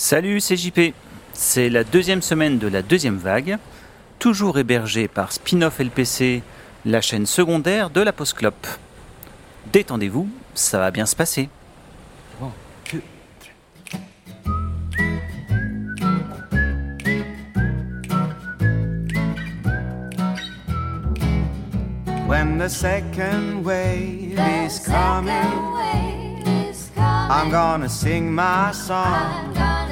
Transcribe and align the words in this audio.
Salut, 0.00 0.40
c'est 0.40 0.56
JP. 0.56 0.94
C'est 1.34 1.68
la 1.68 1.84
deuxième 1.84 2.22
semaine 2.22 2.56
de 2.56 2.66
la 2.66 2.80
deuxième 2.80 3.18
vague, 3.18 3.58
toujours 4.18 4.58
hébergée 4.58 5.08
par 5.08 5.30
Spin-off 5.30 5.78
LPC, 5.78 6.42
la 6.86 7.02
chaîne 7.02 7.26
secondaire 7.26 7.90
de 7.90 8.00
la 8.00 8.10
Post 8.10 8.32
Clop. 8.32 8.66
Détendez-vous, 9.74 10.26
ça 10.54 10.78
va 10.78 10.90
bien 10.90 11.04
se 11.04 11.14
passer. 11.14 11.50
When 22.26 22.56
the 22.56 22.70
second 22.70 23.62
wave 23.62 24.38
is 24.64 24.78
coming, 24.82 25.34
I'm 27.28 27.50
gonna 27.50 27.88
sing 27.90 28.30
my 28.34 28.72
song. 28.72 29.69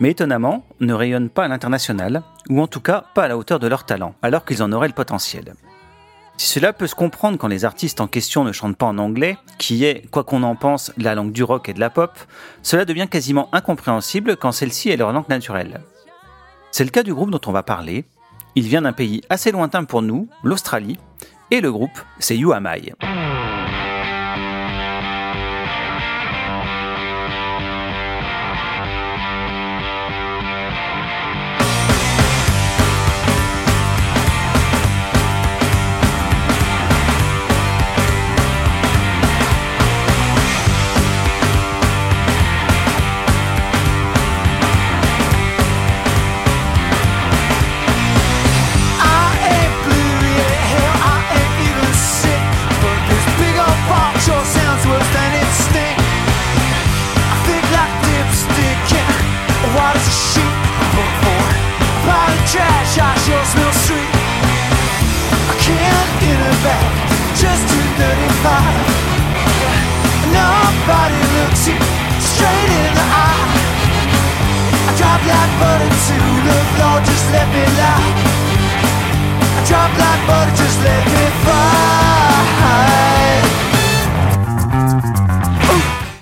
mais 0.00 0.10
étonnamment 0.10 0.64
ne 0.80 0.92
rayonnent 0.92 1.28
pas 1.28 1.44
à 1.44 1.48
l'international, 1.48 2.22
ou 2.48 2.60
en 2.60 2.66
tout 2.66 2.80
cas 2.80 3.04
pas 3.14 3.24
à 3.24 3.28
la 3.28 3.36
hauteur 3.36 3.58
de 3.58 3.66
leur 3.66 3.84
talent, 3.84 4.14
alors 4.22 4.44
qu'ils 4.44 4.62
en 4.62 4.72
auraient 4.72 4.88
le 4.88 4.94
potentiel. 4.94 5.54
Si 6.36 6.46
cela 6.46 6.72
peut 6.72 6.86
se 6.86 6.94
comprendre 6.94 7.36
quand 7.36 7.48
les 7.48 7.64
artistes 7.64 8.00
en 8.00 8.06
question 8.06 8.44
ne 8.44 8.52
chantent 8.52 8.76
pas 8.76 8.86
en 8.86 8.98
anglais, 8.98 9.36
qui 9.58 9.84
est, 9.84 10.08
quoi 10.10 10.22
qu'on 10.22 10.44
en 10.44 10.54
pense, 10.54 10.92
la 10.96 11.16
langue 11.16 11.32
du 11.32 11.42
rock 11.42 11.68
et 11.68 11.74
de 11.74 11.80
la 11.80 11.90
pop, 11.90 12.16
cela 12.62 12.84
devient 12.84 13.08
quasiment 13.10 13.48
incompréhensible 13.52 14.36
quand 14.36 14.52
celle-ci 14.52 14.88
est 14.90 14.96
leur 14.96 15.12
langue 15.12 15.28
naturelle. 15.28 15.80
C'est 16.70 16.84
le 16.84 16.90
cas 16.90 17.02
du 17.02 17.12
groupe 17.12 17.32
dont 17.32 17.40
on 17.46 17.52
va 17.52 17.64
parler. 17.64 18.04
Il 18.54 18.64
vient 18.68 18.82
d'un 18.82 18.92
pays 18.92 19.22
assez 19.28 19.50
lointain 19.50 19.82
pour 19.82 20.00
nous, 20.00 20.28
l'Australie, 20.44 20.98
et 21.50 21.60
le 21.60 21.72
groupe, 21.72 21.98
c'est 22.20 22.36
You 22.36 22.52
Am 22.52 22.68
I. 22.72 22.92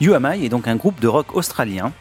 to 0.07 0.15
est 0.15 0.49
donc 0.49 0.69
un 0.69 0.77
groupe 0.77 1.01
de 1.01 1.09
rock 1.09 1.35
australien, 1.35 1.93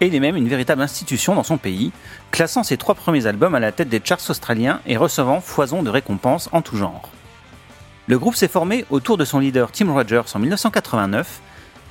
et 0.00 0.06
il 0.06 0.14
est 0.14 0.20
même 0.20 0.36
une 0.36 0.48
véritable 0.48 0.82
institution 0.82 1.34
dans 1.34 1.42
son 1.42 1.56
pays, 1.56 1.92
classant 2.30 2.62
ses 2.62 2.76
trois 2.76 2.94
premiers 2.94 3.26
albums 3.26 3.54
à 3.54 3.60
la 3.60 3.72
tête 3.72 3.88
des 3.88 4.00
charts 4.02 4.28
australiens 4.28 4.80
et 4.86 4.96
recevant 4.96 5.40
foison 5.40 5.82
de 5.82 5.90
récompenses 5.90 6.48
en 6.52 6.62
tout 6.62 6.76
genre. 6.76 7.10
Le 8.06 8.18
groupe 8.18 8.34
s'est 8.34 8.48
formé 8.48 8.84
autour 8.90 9.16
de 9.16 9.24
son 9.24 9.38
leader 9.38 9.72
Tim 9.72 9.92
Rogers 9.92 10.34
en 10.34 10.38
1989, 10.38 11.40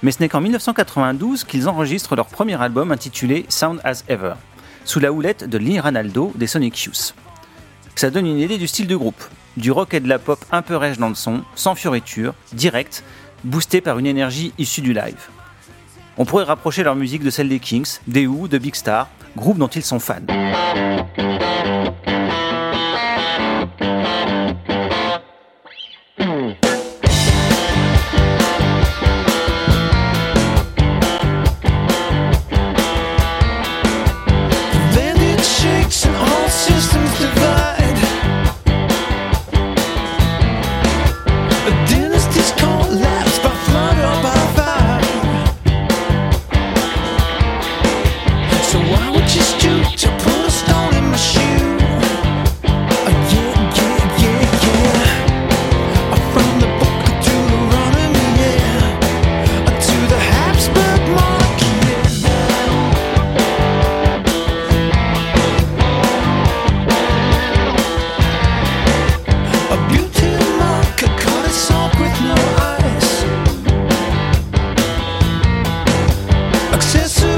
mais 0.04 0.12
ce 0.12 0.20
n'est 0.20 0.30
qu'en 0.30 0.42
1992 0.42 1.44
qu'ils 1.44 1.68
enregistrent 1.68 2.16
leur 2.16 2.28
premier 2.28 2.62
album 2.62 2.92
intitulé 2.92 3.46
Sound 3.50 3.80
as 3.84 4.04
Ever, 4.10 4.34
sous 4.86 5.00
la 5.00 5.12
houlette 5.12 5.44
de 5.44 5.58
Lee 5.58 5.80
Ranaldo 5.80 6.32
des 6.36 6.48
Sonic 6.48 6.84
Youth. 6.84 7.16
Ça 7.96 8.10
donne 8.10 8.26
une 8.26 8.40
idée 8.40 8.58
du 8.58 8.68
style 8.68 8.88
du 8.88 8.98
groupe, 8.98 9.24
du 9.58 9.72
rock 9.72 9.94
et 9.94 10.00
de 10.00 10.10
la 10.10 10.20
pop 10.20 10.44
un 10.52 10.62
peu 10.62 10.76
rêche 10.76 10.98
dans 10.98 11.10
le 11.10 11.16
son, 11.16 11.44
sans 11.56 11.76
fioriture, 11.76 12.34
direct, 12.54 13.04
boosté 13.44 13.82
par 13.82 14.00
une 14.00 14.08
énergie 14.08 14.54
issue 14.58 14.82
du 14.82 14.94
live. 14.94 15.30
On 16.18 16.26
pourrait 16.26 16.44
rapprocher 16.44 16.84
leur 16.84 16.96
musique 16.96 17.24
de 17.24 17.30
celle 17.30 17.50
des 17.50 17.60
Kings, 17.60 18.00
des 18.08 18.28
Who, 18.28 18.48
de 18.48 18.58
Big 18.58 18.76
Star, 18.76 19.10
groupe 19.36 19.58
dont 19.58 19.68
ils 19.68 19.84
sont 19.84 20.00
fans. 20.00 20.20
Accessory 76.74 77.33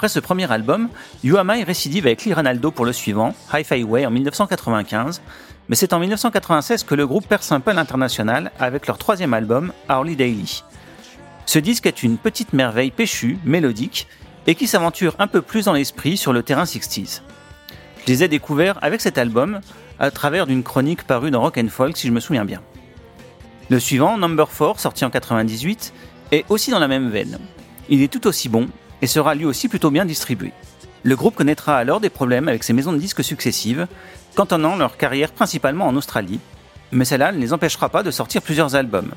Après 0.00 0.08
ce 0.08 0.18
premier 0.18 0.50
album, 0.50 0.88
You 1.22 1.36
Am 1.36 1.52
I 1.54 1.62
récidive 1.62 2.06
avec 2.06 2.24
Lee 2.24 2.32
Ranaldo 2.32 2.70
pour 2.70 2.86
le 2.86 2.92
suivant, 2.94 3.34
Hi-Fi 3.52 3.84
Way 3.84 4.06
en 4.06 4.10
1995, 4.10 5.20
mais 5.68 5.76
c'est 5.76 5.92
en 5.92 5.98
1996 5.98 6.84
que 6.84 6.94
le 6.94 7.06
groupe 7.06 7.28
perce 7.28 7.52
un 7.52 7.60
peu 7.60 7.70
l'international 7.74 8.50
avec 8.58 8.86
leur 8.86 8.96
troisième 8.96 9.34
album, 9.34 9.74
Hourly 9.90 10.16
Daily. 10.16 10.64
Ce 11.44 11.58
disque 11.58 11.84
est 11.84 12.02
une 12.02 12.16
petite 12.16 12.54
merveille 12.54 12.90
péchue, 12.90 13.36
mélodique, 13.44 14.06
et 14.46 14.54
qui 14.54 14.66
s'aventure 14.66 15.14
un 15.18 15.26
peu 15.26 15.42
plus 15.42 15.66
dans 15.66 15.74
l'esprit 15.74 16.16
sur 16.16 16.32
le 16.32 16.42
terrain 16.42 16.64
60s. 16.64 17.20
Je 18.00 18.06
les 18.06 18.24
ai 18.24 18.28
découverts 18.28 18.78
avec 18.80 19.02
cet 19.02 19.18
album 19.18 19.60
à 19.98 20.10
travers 20.10 20.46
d'une 20.46 20.62
chronique 20.62 21.04
parue 21.04 21.30
dans 21.30 21.42
Rock 21.42 21.58
and 21.58 21.68
Folk 21.68 21.98
si 21.98 22.06
je 22.06 22.12
me 22.12 22.20
souviens 22.20 22.46
bien. 22.46 22.62
Le 23.68 23.78
suivant, 23.78 24.16
Number 24.16 24.48
4, 24.48 24.80
sorti 24.80 25.04
en 25.04 25.10
98, 25.10 25.92
est 26.32 26.46
aussi 26.48 26.70
dans 26.70 26.78
la 26.78 26.88
même 26.88 27.10
veine. 27.10 27.38
Il 27.90 28.00
est 28.00 28.10
tout 28.10 28.26
aussi 28.26 28.48
bon 28.48 28.66
et 29.02 29.06
sera 29.06 29.34
lui 29.34 29.44
aussi 29.44 29.68
plutôt 29.68 29.90
bien 29.90 30.04
distribué. 30.04 30.52
Le 31.02 31.16
groupe 31.16 31.34
connaîtra 31.34 31.76
alors 31.76 32.00
des 32.00 32.10
problèmes 32.10 32.48
avec 32.48 32.62
ses 32.62 32.72
maisons 32.72 32.92
de 32.92 32.98
disques 32.98 33.24
successives, 33.24 33.86
cantonnant 34.34 34.76
leur 34.76 34.96
carrière 34.96 35.32
principalement 35.32 35.86
en 35.86 35.96
Australie, 35.96 36.40
mais 36.92 37.04
cela 37.04 37.32
ne 37.32 37.38
les 37.38 37.52
empêchera 37.52 37.88
pas 37.88 38.02
de 38.02 38.10
sortir 38.10 38.42
plusieurs 38.42 38.74
albums. 38.74 39.12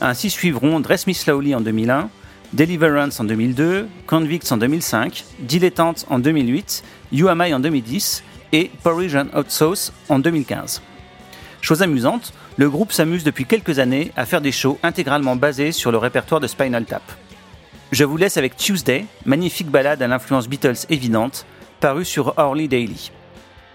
Ainsi 0.00 0.30
suivront 0.30 0.80
Dress 0.80 1.06
Me 1.06 1.12
Slowly 1.12 1.54
en 1.54 1.60
2001, 1.60 2.08
Deliverance 2.52 3.20
en 3.20 3.24
2002, 3.24 3.88
Convicts 4.06 4.50
en 4.52 4.56
2005, 4.56 5.24
Dilettante 5.40 6.06
en 6.08 6.18
2008, 6.18 6.82
You 7.12 7.28
en 7.28 7.60
2010 7.60 8.22
et 8.52 8.70
and 8.84 9.26
Hot 9.34 9.44
Sauce 9.48 9.92
en 10.08 10.18
2015. 10.18 10.80
Chose 11.60 11.82
amusante, 11.82 12.32
le 12.56 12.70
groupe 12.70 12.92
s'amuse 12.92 13.24
depuis 13.24 13.44
quelques 13.44 13.78
années 13.78 14.12
à 14.16 14.24
faire 14.24 14.40
des 14.40 14.52
shows 14.52 14.78
intégralement 14.82 15.36
basés 15.36 15.72
sur 15.72 15.92
le 15.92 15.98
répertoire 15.98 16.40
de 16.40 16.46
Spinal 16.46 16.84
Tap. 16.84 17.02
Je 17.90 18.04
vous 18.04 18.18
laisse 18.18 18.36
avec 18.36 18.54
Tuesday, 18.54 19.06
magnifique 19.24 19.70
balade 19.70 20.02
à 20.02 20.06
l'influence 20.06 20.46
Beatles 20.46 20.84
évidente, 20.90 21.46
parue 21.80 22.04
sur 22.04 22.34
Orly 22.36 22.68
Daily. 22.68 23.10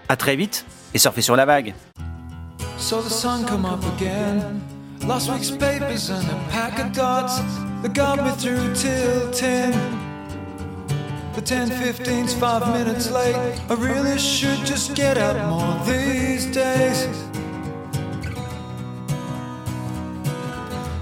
A 0.08 0.16
très 0.16 0.36
vite 0.36 0.64
et 0.94 0.98
surfez 0.98 1.20
sur 1.20 1.34
la 1.34 1.44
vague. 1.44 1.74
So 2.78 3.02
the 3.02 3.10
sun 3.10 3.44
come 3.44 3.64
up 3.64 3.82
again. 3.96 4.60
Last 5.08 5.28
week's 5.30 5.50
papers 5.50 6.10
and 6.10 6.22
a 6.30 6.50
pack 6.52 6.78
of 6.78 6.92
dots 6.92 7.40
that 7.82 7.92
got 7.92 8.22
me 8.22 8.30
through 8.38 8.72
till 8.74 9.30
10. 9.32 9.72
The 11.34 11.40
10 11.40 11.70
15's 11.70 12.34
five 12.34 12.68
minutes 12.72 13.10
late. 13.10 13.34
I 13.68 13.74
really 13.74 14.16
should 14.18 14.64
just 14.64 14.94
get 14.94 15.18
out 15.18 15.36
more 15.48 15.74
these 15.84 16.46
days. 16.46 17.08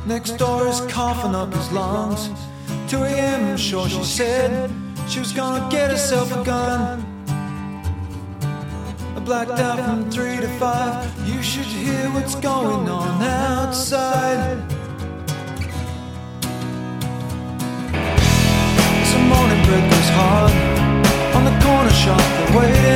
Next 0.06 0.38
door 0.38 0.66
is 0.66 0.80
coughing 0.88 1.34
up 1.34 1.52
his 1.52 1.70
lungs. 1.72 2.30
2 2.92 3.04
a.m. 3.04 3.56
sure 3.56 3.88
she 3.88 4.04
said 4.04 4.70
she 5.08 5.18
was 5.18 5.32
gonna 5.32 5.66
get 5.70 5.90
herself 5.90 6.30
a 6.30 6.44
gun. 6.44 7.02
I 9.16 9.20
blacked 9.20 9.58
out 9.58 9.78
from 9.78 10.10
three 10.10 10.36
to 10.36 10.48
five. 10.58 11.00
You 11.26 11.42
should 11.42 11.64
hear 11.84 12.10
what's 12.10 12.34
going 12.34 12.90
on 12.90 13.22
outside. 13.22 14.58
Some 19.10 19.26
morning 19.26 19.62
goes 19.64 20.10
hard 20.18 20.52
on 21.36 21.44
the 21.48 21.56
corner 21.64 21.94
shop. 22.02 22.20
They're 22.20 22.58
waiting 22.58 22.91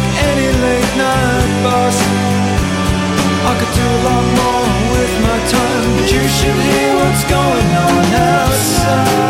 like 0.00 0.24
any 0.30 0.48
late 0.64 0.92
night 0.96 1.50
bus. 1.62 1.96
I 3.50 3.52
could 3.58 3.72
do 3.74 3.86
a 3.98 4.00
lot 4.08 4.24
more 4.40 4.68
with 4.94 5.14
my 5.26 5.38
time, 5.54 5.90
but 5.96 6.08
you 6.12 6.24
should 6.36 6.60
hear 6.70 6.90
what's 7.00 7.24
going 7.24 7.70
on 7.86 8.04
outside. 8.14 9.29